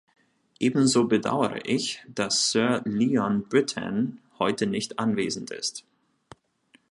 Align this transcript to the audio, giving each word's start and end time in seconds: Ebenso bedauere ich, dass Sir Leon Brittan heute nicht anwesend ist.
Ebenso 0.59 1.03
bedauere 1.07 1.59
ich, 1.63 2.01
dass 2.07 2.49
Sir 2.49 2.81
Leon 2.85 3.47
Brittan 3.47 4.17
heute 4.39 4.65
nicht 4.65 4.97
anwesend 4.97 5.51
ist. 5.51 5.85